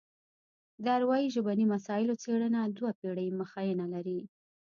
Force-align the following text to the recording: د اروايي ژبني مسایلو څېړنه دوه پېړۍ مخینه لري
د 0.83 0.85
اروايي 0.97 1.27
ژبني 1.35 1.65
مسایلو 1.73 2.19
څېړنه 2.23 2.61
دوه 2.77 2.91
پېړۍ 2.99 3.27
مخینه 3.39 3.85
لري 3.93 4.19